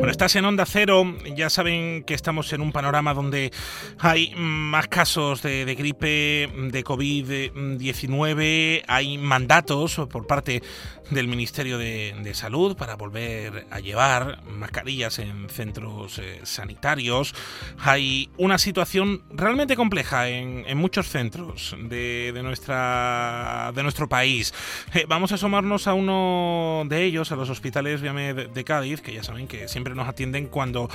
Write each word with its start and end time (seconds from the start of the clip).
Bueno, 0.00 0.12
estás 0.12 0.34
en 0.36 0.46
Onda 0.46 0.64
Cero, 0.64 1.04
ya 1.36 1.50
saben 1.50 2.04
que 2.04 2.14
estamos 2.14 2.50
en 2.54 2.62
un 2.62 2.72
panorama 2.72 3.12
donde 3.12 3.52
hay 3.98 4.32
más 4.34 4.88
casos 4.88 5.42
de, 5.42 5.74
gripe, 5.74 6.50
de 6.70 6.82
COVID-19, 6.82 8.82
hay 8.88 9.18
mandatos 9.18 10.00
por 10.10 10.26
parte 10.26 10.62
del 11.10 11.28
Ministerio 11.28 11.76
de, 11.76 12.30
Salud 12.32 12.76
para 12.76 12.94
volver 12.94 13.66
a 13.70 13.80
llevar 13.80 14.42
mascarillas 14.44 15.18
en 15.18 15.50
centros 15.50 16.20
eh, 16.20 16.40
sanitarios. 16.44 17.34
Hay 17.80 18.30
una 18.38 18.56
situación 18.56 19.24
realmente 19.30 19.74
compleja 19.74 20.28
en, 20.28 20.78
muchos 20.78 21.08
centros 21.08 21.76
de, 21.78 22.32
nuestra, 22.42 23.72
de 23.74 23.82
nuestro 23.82 24.08
país. 24.08 24.54
Eh, 24.94 25.04
vamos 25.08 25.32
a 25.32 25.34
asomarnos 25.34 25.88
a 25.88 25.94
uno 25.94 26.84
de 26.86 27.04
ellos, 27.04 27.32
a 27.32 27.36
los 27.36 27.50
hospitales 27.50 28.00
de, 28.00 28.48
de 28.54 28.64
Cádiz, 28.64 29.02
que 29.02 29.12
ya 29.12 29.24
saben 29.24 29.48
que 29.48 29.66
siempre 29.66 29.89
nos 29.94 30.08
atienden 30.08 30.46
cuando 30.46 30.88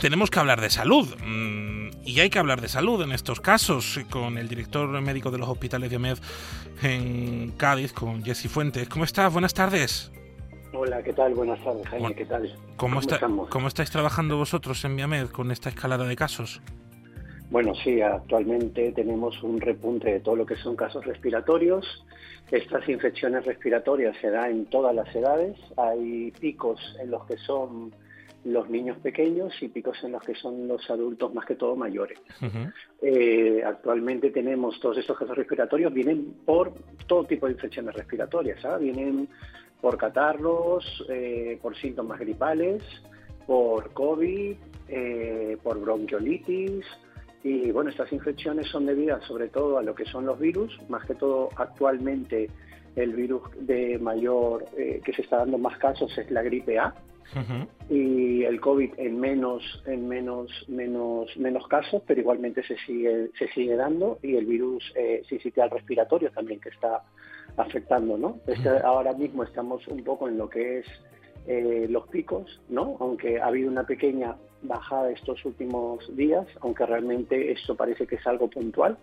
tenemos 0.00 0.30
que 0.30 0.38
hablar 0.38 0.60
de 0.60 0.70
salud. 0.70 1.08
Mm, 1.24 1.90
y 2.04 2.20
hay 2.20 2.30
que 2.30 2.38
hablar 2.38 2.60
de 2.60 2.68
salud 2.68 3.02
en 3.02 3.12
estos 3.12 3.40
casos, 3.40 4.00
con 4.10 4.38
el 4.38 4.48
director 4.48 4.88
médico 5.00 5.30
de 5.30 5.38
los 5.38 5.48
hospitales 5.48 5.90
de 5.90 5.96
AMED 5.96 6.18
en 6.82 7.52
Cádiz, 7.56 7.92
con 7.92 8.24
Jesse 8.24 8.48
Fuentes. 8.48 8.88
¿Cómo 8.88 9.04
estás? 9.04 9.32
Buenas 9.32 9.54
tardes. 9.54 10.10
Hola, 10.72 11.02
¿qué 11.02 11.12
tal? 11.12 11.34
Buenas 11.34 11.62
tardes, 11.64 11.86
Jaime, 11.88 12.14
¿qué 12.14 12.26
tal? 12.26 12.54
¿Cómo, 12.76 13.00
¿Cómo 13.48 13.68
estáis 13.68 13.90
trabajando 13.90 14.36
vosotros 14.36 14.84
en 14.84 14.96
Viamed 14.96 15.28
con 15.28 15.50
esta 15.50 15.70
escalada 15.70 16.04
de 16.04 16.14
casos? 16.14 16.60
Bueno, 17.50 17.74
sí, 17.74 18.02
actualmente 18.02 18.92
tenemos 18.92 19.42
un 19.42 19.60
repunte 19.60 20.12
de 20.12 20.20
todo 20.20 20.36
lo 20.36 20.44
que 20.44 20.56
son 20.56 20.76
casos 20.76 21.06
respiratorios. 21.06 22.04
Estas 22.50 22.86
infecciones 22.88 23.46
respiratorias 23.46 24.16
se 24.20 24.30
dan 24.30 24.50
en 24.50 24.66
todas 24.66 24.94
las 24.94 25.14
edades. 25.14 25.56
Hay 25.78 26.30
picos 26.38 26.78
en 27.00 27.10
los 27.10 27.24
que 27.26 27.38
son 27.38 27.94
los 28.44 28.68
niños 28.70 28.98
pequeños 28.98 29.52
y 29.60 29.68
picos 29.68 30.02
en 30.04 30.12
los 30.12 30.22
que 30.22 30.34
son 30.34 30.68
los 30.68 30.88
adultos 30.90 31.34
más 31.34 31.44
que 31.44 31.56
todo 31.56 31.74
mayores. 31.76 32.18
Eh, 33.02 33.62
actualmente 33.64 34.30
tenemos 34.30 34.78
todos 34.80 34.98
estos 34.98 35.18
casos 35.18 35.36
respiratorios, 35.36 35.92
vienen 35.92 36.34
por 36.44 36.72
todo 37.06 37.24
tipo 37.24 37.46
de 37.46 37.52
infecciones 37.52 37.94
respiratorias, 37.94 38.64
¿ah? 38.64 38.78
vienen 38.78 39.28
por 39.80 39.96
catarros, 39.96 41.04
eh, 41.08 41.58
por 41.60 41.76
síntomas 41.76 42.18
gripales, 42.20 42.82
por 43.46 43.92
COVID, 43.92 44.56
eh, 44.88 45.56
por 45.62 45.80
bronquiolitis. 45.80 46.84
Y 47.44 47.70
bueno, 47.70 47.90
estas 47.90 48.12
infecciones 48.12 48.68
son 48.68 48.86
debidas 48.86 49.24
sobre 49.24 49.48
todo 49.48 49.78
a 49.78 49.82
lo 49.82 49.94
que 49.94 50.04
son 50.04 50.26
los 50.26 50.38
virus, 50.38 50.78
más 50.88 51.04
que 51.06 51.14
todo 51.14 51.50
actualmente 51.56 52.50
el 52.96 53.14
virus 53.14 53.42
de 53.60 53.96
mayor 53.98 54.64
que 54.74 55.12
se 55.12 55.22
está 55.22 55.38
dando 55.38 55.56
más 55.56 55.78
casos 55.78 56.16
es 56.18 56.28
la 56.32 56.42
gripe 56.42 56.80
A, 56.80 56.92
y 57.90 58.44
el 58.44 58.60
COVID 58.60 58.92
en 58.98 59.20
menos, 59.20 59.82
en 59.86 60.08
menos, 60.08 60.50
menos, 60.68 61.36
menos 61.36 61.66
casos, 61.68 62.02
pero 62.06 62.20
igualmente 62.20 62.62
se 62.62 62.76
sigue, 62.78 63.30
se 63.38 63.48
sigue 63.48 63.76
dando 63.76 64.18
y 64.22 64.36
el 64.36 64.46
virus 64.46 64.92
eh, 64.94 65.22
al 65.60 65.70
respiratorio 65.70 66.30
también 66.30 66.60
que 66.60 66.70
está 66.70 67.02
afectando, 67.56 68.16
¿no? 68.16 68.38
Este, 68.46 68.68
ahora 68.68 69.12
mismo 69.12 69.42
estamos 69.42 69.86
un 69.88 70.04
poco 70.04 70.28
en 70.28 70.38
lo 70.38 70.48
que 70.48 70.78
es 70.80 70.86
eh, 71.46 71.86
los 71.88 72.06
picos, 72.08 72.60
¿no? 72.68 72.96
Aunque 73.00 73.40
ha 73.40 73.46
habido 73.46 73.70
una 73.70 73.84
pequeña 73.84 74.36
bajada 74.62 75.10
estos 75.10 75.44
últimos 75.44 76.14
días, 76.16 76.46
aunque 76.60 76.84
realmente 76.84 77.52
esto 77.52 77.76
parece 77.76 78.06
que 78.06 78.16
es 78.16 78.26
algo 78.26 78.48
puntual. 78.48 78.98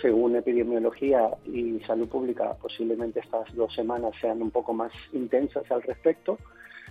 Según 0.00 0.36
epidemiología 0.36 1.30
y 1.46 1.80
salud 1.80 2.08
pública, 2.08 2.54
posiblemente 2.60 3.20
estas 3.20 3.54
dos 3.54 3.74
semanas 3.74 4.12
sean 4.20 4.40
un 4.40 4.50
poco 4.50 4.72
más 4.72 4.92
intensas 5.12 5.70
al 5.70 5.82
respecto. 5.82 6.38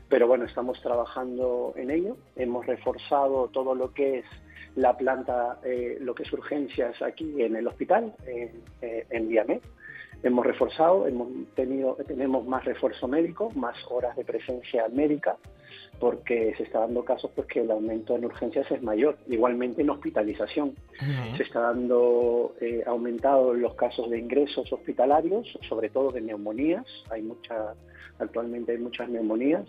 Pero 0.10 0.28
bueno, 0.28 0.46
estamos 0.46 0.82
trabajando 0.82 1.74
en 1.76 1.92
ello. 1.92 2.18
Hemos 2.36 2.66
reforzado 2.66 3.48
todo 3.50 3.76
lo 3.76 3.94
que 3.94 4.20
es 4.20 4.26
la 4.76 4.98
planta, 4.98 5.60
eh, 5.64 5.98
lo 6.02 6.16
que 6.16 6.24
es 6.24 6.34
urgencias 6.34 7.02
aquí 7.02 7.42
en 7.42 7.56
el 7.56 7.68
hospital, 7.68 8.14
en, 8.26 8.64
eh, 8.82 9.06
en 9.10 9.62
Hemos 10.22 10.46
reforzado, 10.46 11.08
hemos 11.08 11.30
tenido, 11.56 11.96
tenemos 12.06 12.46
más 12.46 12.66
refuerzo 12.66 13.08
médico, 13.08 13.52
más 13.56 13.78
horas 13.90 14.18
de 14.18 14.26
presencia 14.26 14.86
médica, 14.90 15.38
porque 15.98 16.54
se 16.58 16.64
está 16.64 16.80
dando 16.80 17.06
casos 17.06 17.32
pues 17.34 17.48
que 17.48 17.62
el 17.62 17.72
aumento 17.72 18.18
en 18.18 18.26
urgencias 18.26 18.70
es 18.70 18.82
mayor. 18.82 19.18
Igualmente 19.28 19.82
en 19.82 19.90
hospitalización. 19.92 20.76
Se 21.38 21.44
está 21.44 21.62
dando 21.62 22.54
eh, 22.60 22.84
aumentado 22.86 23.54
los 23.54 23.76
casos 23.76 24.10
de 24.10 24.20
ingresos 24.20 24.74
hospitalarios, 24.74 25.48
sobre 25.70 25.90
todo 25.90 26.12
de 26.12 26.20
neumonías. 26.20 26.86
Hay 27.12 27.22
mucha, 27.22 27.74
actualmente 28.20 28.74
hay 28.74 28.80
muchas 28.80 29.08
neumonías 29.08 29.66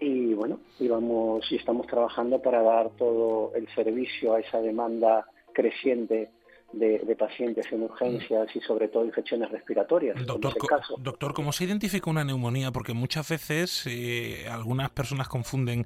y 0.00 0.34
bueno, 0.34 0.60
y 0.78 0.88
vamos 0.88 1.50
y 1.50 1.56
estamos 1.56 1.86
trabajando 1.86 2.40
para 2.40 2.62
dar 2.62 2.90
todo 2.90 3.52
el 3.54 3.68
servicio 3.74 4.34
a 4.34 4.40
esa 4.40 4.60
demanda 4.60 5.26
creciente 5.52 6.30
de, 6.72 7.16
pacientes 7.18 7.66
en 7.72 7.82
urgencias 7.82 8.54
y 8.54 8.60
sobre 8.60 8.88
todo 8.88 9.04
infecciones 9.04 9.50
respiratorias. 9.50 10.26
Doctor, 10.26 10.54
doctor 10.98 11.32
¿cómo 11.32 11.52
se 11.52 11.64
identifica 11.64 12.10
una 12.10 12.24
neumonía? 12.24 12.72
Porque 12.72 12.92
muchas 12.92 13.28
veces 13.28 13.86
eh, 13.86 14.46
algunas 14.50 14.90
personas 14.90 15.28
confunden 15.28 15.84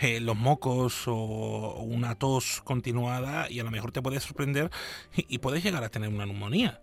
eh, 0.00 0.20
los 0.20 0.36
mocos 0.36 1.04
o 1.06 1.82
una 1.82 2.18
tos 2.18 2.60
continuada 2.62 3.50
y 3.50 3.60
a 3.60 3.64
lo 3.64 3.70
mejor 3.70 3.92
te 3.92 4.02
puede 4.02 4.20
sorprender 4.20 4.70
y 5.16 5.38
puedes 5.38 5.64
llegar 5.64 5.82
a 5.84 5.88
tener 5.88 6.10
una 6.10 6.26
neumonía. 6.26 6.82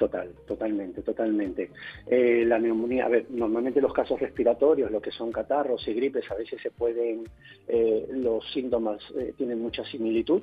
Total, 0.00 0.30
totalmente, 0.46 1.02
totalmente. 1.02 1.72
Eh, 2.06 2.42
la 2.46 2.58
neumonía, 2.58 3.04
a 3.04 3.10
ver, 3.10 3.26
normalmente 3.28 3.82
los 3.82 3.92
casos 3.92 4.18
respiratorios, 4.18 4.90
lo 4.90 5.02
que 5.02 5.10
son 5.10 5.30
catarros 5.30 5.86
y 5.86 5.92
gripes, 5.92 6.24
a 6.30 6.36
veces 6.36 6.58
se 6.62 6.70
pueden, 6.70 7.28
eh, 7.68 8.06
los 8.08 8.50
síntomas 8.50 8.98
eh, 9.18 9.34
tienen 9.36 9.60
mucha 9.60 9.84
similitud. 9.84 10.40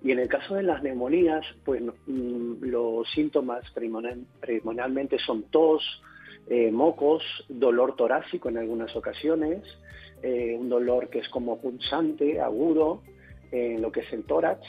Y 0.00 0.12
en 0.12 0.20
el 0.20 0.28
caso 0.28 0.54
de 0.54 0.62
las 0.62 0.84
neumonías, 0.84 1.44
pues 1.64 1.82
mm, 1.82 2.62
los 2.62 3.10
síntomas 3.10 3.68
primordialmente 3.72 5.18
son 5.18 5.42
tos, 5.50 5.82
mocos, 6.70 7.24
dolor 7.48 7.96
torácico 7.96 8.48
en 8.48 8.58
algunas 8.58 8.94
ocasiones, 8.94 9.62
un 10.22 10.68
dolor 10.68 11.08
que 11.08 11.20
es 11.20 11.28
como 11.28 11.60
punzante, 11.60 12.40
agudo, 12.40 13.02
en 13.52 13.82
lo 13.82 13.90
que 13.92 14.00
es 14.00 14.12
el 14.12 14.24
tórax 14.24 14.60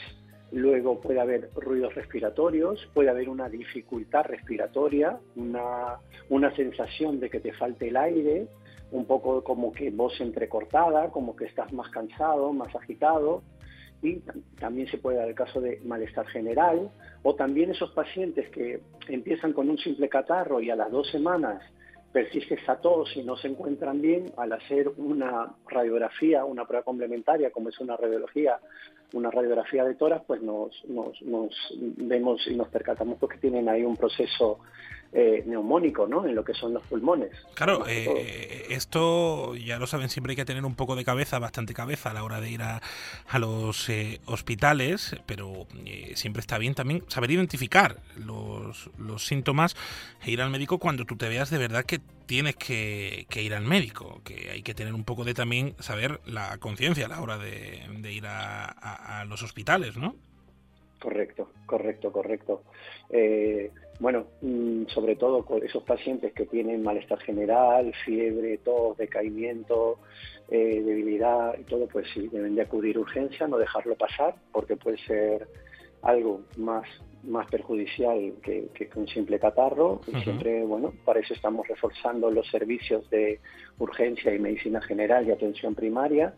Luego 0.52 1.00
puede 1.00 1.18
haber 1.18 1.48
ruidos 1.54 1.94
respiratorios, 1.94 2.86
puede 2.92 3.08
haber 3.08 3.30
una 3.30 3.48
dificultad 3.48 4.24
respiratoria, 4.24 5.18
una, 5.34 5.98
una 6.28 6.54
sensación 6.54 7.20
de 7.20 7.30
que 7.30 7.40
te 7.40 7.54
falte 7.54 7.88
el 7.88 7.96
aire, 7.96 8.48
un 8.90 9.06
poco 9.06 9.42
como 9.42 9.72
que 9.72 9.90
voz 9.90 10.20
entrecortada, 10.20 11.10
como 11.10 11.34
que 11.34 11.46
estás 11.46 11.72
más 11.72 11.88
cansado, 11.90 12.52
más 12.52 12.74
agitado. 12.74 13.42
Y 14.02 14.20
también 14.60 14.88
se 14.88 14.98
puede 14.98 15.16
dar 15.16 15.28
el 15.28 15.34
caso 15.34 15.60
de 15.60 15.80
malestar 15.84 16.26
general, 16.26 16.90
o 17.22 17.34
también 17.34 17.70
esos 17.70 17.92
pacientes 17.92 18.50
que 18.50 18.82
empiezan 19.08 19.54
con 19.54 19.70
un 19.70 19.78
simple 19.78 20.08
catarro 20.08 20.60
y 20.60 20.68
a 20.70 20.76
las 20.76 20.90
dos 20.90 21.08
semanas 21.10 21.62
persiste 22.12 22.54
esa 22.54 22.76
tos 22.76 23.16
y 23.16 23.22
no 23.22 23.36
se 23.36 23.48
encuentran 23.48 24.00
bien, 24.00 24.32
al 24.36 24.52
hacer 24.52 24.88
una 24.96 25.54
radiografía, 25.66 26.44
una 26.44 26.66
prueba 26.66 26.84
complementaria, 26.84 27.50
como 27.50 27.70
es 27.70 27.78
una 27.80 27.96
radiología 27.96 28.58
una 29.14 29.30
radiografía 29.30 29.84
de 29.84 29.94
toras, 29.94 30.22
pues 30.26 30.40
nos, 30.42 30.72
nos, 30.86 31.20
nos 31.22 31.54
vemos 31.78 32.46
y 32.46 32.54
nos 32.54 32.68
percatamos 32.68 33.18
porque 33.18 33.38
tienen 33.38 33.68
ahí 33.68 33.84
un 33.84 33.96
proceso 33.96 34.60
eh, 35.14 35.42
neumónico, 35.46 36.06
¿no? 36.06 36.26
En 36.26 36.34
lo 36.34 36.42
que 36.42 36.54
son 36.54 36.72
los 36.72 36.82
pulmones. 36.84 37.30
Claro, 37.54 37.84
eh, 37.86 38.64
esto 38.70 39.54
ya 39.54 39.78
lo 39.78 39.86
saben, 39.86 40.08
siempre 40.08 40.30
hay 40.32 40.36
que 40.36 40.46
tener 40.46 40.64
un 40.64 40.74
poco 40.74 40.96
de 40.96 41.04
cabeza, 41.04 41.38
bastante 41.38 41.74
cabeza 41.74 42.10
a 42.10 42.14
la 42.14 42.24
hora 42.24 42.40
de 42.40 42.50
ir 42.50 42.62
a, 42.62 42.80
a 43.28 43.38
los 43.38 43.90
eh, 43.90 44.20
hospitales, 44.24 45.14
pero 45.26 45.66
siempre 46.14 46.40
está 46.40 46.56
bien 46.56 46.74
también 46.74 47.04
saber 47.08 47.30
identificar 47.30 47.98
los, 48.16 48.88
los 48.96 49.26
síntomas 49.26 49.76
e 50.24 50.30
ir 50.30 50.40
al 50.40 50.48
médico 50.48 50.78
cuando 50.78 51.04
tú 51.04 51.16
te 51.16 51.28
veas 51.28 51.50
de 51.50 51.58
verdad 51.58 51.84
que 51.84 52.00
tienes 52.24 52.56
que, 52.56 53.26
ir 53.34 53.54
al 53.54 53.64
médico, 53.64 54.22
que 54.24 54.48
hay 54.50 54.62
que 54.62 54.72
tener 54.72 54.94
un 54.94 55.04
poco 55.04 55.24
de 55.24 55.34
también 55.34 55.74
saber 55.78 56.20
la 56.24 56.56
conciencia 56.56 57.04
a 57.04 57.08
la 57.10 57.20
hora 57.20 57.36
de, 57.36 57.82
ir 58.10 58.24
a, 58.26 59.26
los 59.28 59.42
hospitales, 59.42 59.98
¿no? 59.98 60.16
Correcto, 60.98 61.50
correcto, 61.66 62.10
correcto. 62.12 62.62
Bueno, 64.02 64.26
mm, 64.40 64.86
sobre 64.88 65.14
todo 65.14 65.44
con 65.44 65.62
esos 65.62 65.84
pacientes 65.84 66.32
que 66.32 66.44
tienen 66.46 66.82
malestar 66.82 67.20
general, 67.20 67.92
fiebre, 68.04 68.58
tos, 68.58 68.96
decaimiento, 68.96 70.00
eh, 70.50 70.82
debilidad 70.84 71.56
y 71.56 71.62
todo, 71.62 71.86
pues 71.86 72.08
sí, 72.12 72.26
deben 72.26 72.56
de 72.56 72.62
acudir 72.62 72.98
urgencia, 72.98 73.46
no 73.46 73.58
dejarlo 73.58 73.94
pasar, 73.94 74.34
porque 74.50 74.74
puede 74.74 74.98
ser 75.06 75.46
algo 76.02 76.40
más 76.56 76.84
más 77.22 77.46
perjudicial 77.48 78.32
que, 78.42 78.70
que, 78.74 78.90
un 78.96 79.06
simple 79.06 79.38
catarro. 79.38 80.00
Y 80.08 80.20
siempre, 80.22 80.64
bueno, 80.64 80.92
para 81.04 81.20
eso 81.20 81.34
estamos 81.34 81.68
reforzando 81.68 82.28
los 82.28 82.48
servicios 82.48 83.08
de 83.08 83.38
urgencia 83.78 84.34
y 84.34 84.40
medicina 84.40 84.80
general 84.80 85.28
y 85.28 85.30
atención 85.30 85.76
primaria, 85.76 86.34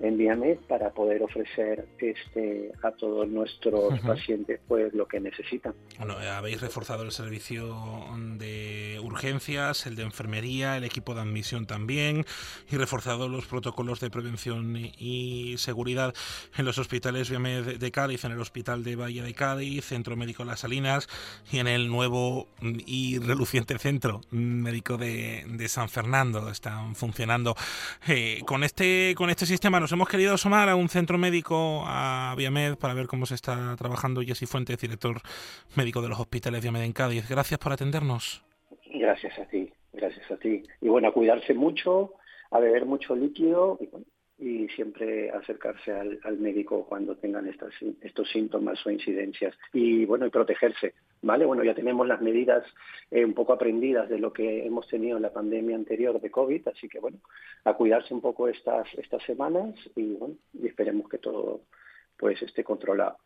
en 0.00 0.16
Viamed 0.16 0.58
para 0.68 0.90
poder 0.90 1.22
ofrecer 1.22 1.86
este 1.98 2.72
a 2.82 2.92
todos 2.92 3.28
nuestros 3.28 3.98
pacientes 4.00 4.60
pues 4.68 4.92
lo 4.94 5.06
que 5.06 5.20
necesitan. 5.20 5.74
Bueno, 5.98 6.14
habéis 6.18 6.60
reforzado 6.60 7.02
el 7.02 7.12
servicio 7.12 7.76
de 8.36 9.00
urgencias, 9.02 9.86
el 9.86 9.96
de 9.96 10.02
enfermería, 10.02 10.76
el 10.76 10.84
equipo 10.84 11.14
de 11.14 11.22
admisión 11.22 11.66
también 11.66 12.24
y 12.70 12.76
reforzado 12.76 13.28
los 13.28 13.46
protocolos 13.46 14.00
de 14.00 14.10
prevención 14.10 14.76
y 14.76 15.56
seguridad 15.58 16.14
en 16.56 16.64
los 16.64 16.78
hospitales 16.78 17.28
de 17.28 17.90
Cádiz, 17.90 18.24
en 18.24 18.32
el 18.32 18.40
Hospital 18.40 18.84
de 18.84 18.96
Valle 18.96 19.22
de 19.22 19.34
Cádiz, 19.34 19.84
Centro 19.84 20.16
Médico 20.16 20.44
Las 20.44 20.60
Salinas 20.60 21.08
y 21.50 21.58
en 21.58 21.68
el 21.68 21.88
nuevo 21.88 22.48
y 22.62 23.18
reluciente 23.18 23.78
Centro 23.78 24.20
Médico 24.30 24.96
de, 24.96 25.44
de 25.48 25.68
San 25.68 25.88
Fernando. 25.88 26.50
Están 26.50 26.94
funcionando 26.94 27.56
eh, 28.06 28.42
con 28.46 28.64
este 28.64 29.14
con 29.16 29.30
este 29.30 29.46
sistema. 29.46 29.67
Nos 29.70 29.92
hemos 29.92 30.08
querido 30.08 30.32
asomar 30.32 30.70
a 30.70 30.74
un 30.74 30.88
centro 30.88 31.18
médico, 31.18 31.84
a 31.86 32.34
Viamed, 32.36 32.78
para 32.78 32.94
ver 32.94 33.06
cómo 33.06 33.26
se 33.26 33.34
está 33.34 33.76
trabajando. 33.76 34.22
Jessy 34.22 34.46
Fuentes, 34.46 34.80
director 34.80 35.20
médico 35.76 36.00
de 36.00 36.08
los 36.08 36.18
hospitales 36.18 36.62
Viamed 36.62 36.82
en 36.82 36.92
Cádiz. 36.92 37.28
Gracias 37.28 37.60
por 37.60 37.72
atendernos. 37.72 38.42
Gracias 38.94 39.38
a 39.38 39.44
ti, 39.44 39.70
gracias 39.92 40.28
a 40.30 40.36
ti. 40.38 40.62
Y 40.80 40.88
bueno, 40.88 41.08
a 41.08 41.12
cuidarse 41.12 41.52
mucho, 41.52 42.14
a 42.50 42.58
beber 42.58 42.86
mucho 42.86 43.14
líquido 43.14 43.78
y, 44.38 44.68
siempre 44.68 45.30
acercarse 45.30 45.92
al, 45.92 46.38
médico 46.38 46.86
cuando 46.88 47.14
tengan 47.16 47.46
estas, 47.46 47.74
estos 48.00 48.28
síntomas 48.30 48.84
o 48.86 48.90
incidencias. 48.90 49.54
Y 49.74 50.06
bueno, 50.06 50.26
y 50.26 50.30
protegerse, 50.30 50.94
¿vale? 51.22 51.44
Bueno, 51.44 51.64
ya 51.64 51.74
tenemos 51.74 52.06
las 52.06 52.20
medidas 52.20 52.64
eh, 53.10 53.24
un 53.24 53.34
poco 53.34 53.52
aprendidas 53.52 54.08
de 54.08 54.18
lo 54.18 54.32
que 54.32 54.64
hemos 54.66 54.86
tenido 54.88 55.16
en 55.16 55.22
la 55.22 55.32
pandemia 55.32 55.76
anterior 55.76 56.20
de 56.20 56.30
COVID, 56.30 56.68
así 56.68 56.88
que 56.88 57.00
bueno, 57.00 57.18
a 57.64 57.74
cuidarse 57.74 58.14
un 58.14 58.20
poco 58.20 58.48
estas, 58.48 58.86
estas 58.94 59.22
semanas 59.24 59.74
y 59.96 60.14
bueno, 60.14 60.36
y 60.52 60.66
esperemos 60.66 61.08
que 61.08 61.18
todo 61.18 61.62
pues 62.16 62.40
esté 62.42 62.64
controlado. 62.64 63.16